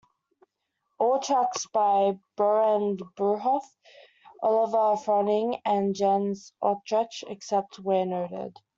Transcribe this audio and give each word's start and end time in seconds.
All 0.97 1.19
tracks 1.19 1.67
by 1.67 2.17
Bernd 2.35 3.03
Burhoff, 3.15 3.61
Oliver 4.41 4.99
Froning 5.05 5.61
and 5.63 5.93
Jens 5.93 6.53
Oetrich 6.59 7.23
except 7.27 7.77
where 7.77 8.07
noted. 8.07 8.57